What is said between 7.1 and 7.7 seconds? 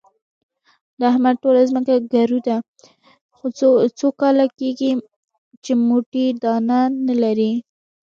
لري.